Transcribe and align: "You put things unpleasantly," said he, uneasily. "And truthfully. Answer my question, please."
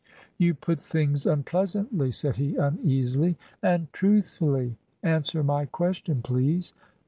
"You 0.39 0.55
put 0.55 0.79
things 0.79 1.27
unpleasantly," 1.27 2.09
said 2.09 2.37
he, 2.37 2.55
uneasily. 2.55 3.37
"And 3.61 3.93
truthfully. 3.93 4.79
Answer 5.03 5.43
my 5.43 5.67
question, 5.67 6.23
please." 6.23 6.73